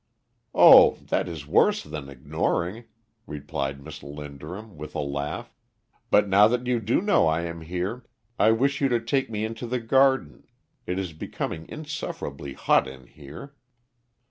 [0.55, 2.85] "Oh, that is worse than ignoring,"
[3.27, 5.53] replied Miss Linderham, with a laugh;
[6.09, 8.07] "but now that you do know I am here,
[8.39, 10.47] I wish you to take me into the garden.
[10.87, 13.53] It is becoming insufferably hot in here."